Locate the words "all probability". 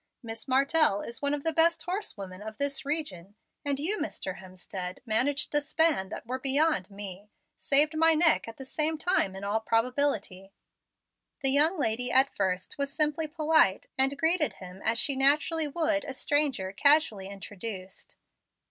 9.43-10.53